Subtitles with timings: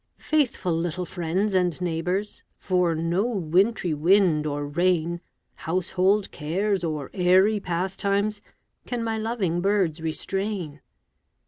[0.17, 5.21] Faithful little friends and neighbors, For no wintry wind or rain,
[5.57, 8.41] Household cares or airy pastimes,
[8.87, 10.81] Can my loving birds restrain.